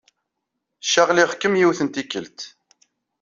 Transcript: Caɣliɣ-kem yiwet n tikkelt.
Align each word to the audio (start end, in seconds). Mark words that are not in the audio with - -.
Caɣliɣ-kem 0.91 1.53
yiwet 1.59 1.79
n 1.83 1.87
tikkelt. 1.89 2.39